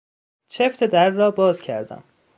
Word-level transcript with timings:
چفت 0.49 0.83
در 0.83 1.09
را 1.09 1.31
باز 1.31 1.61
کردم. 1.61 2.03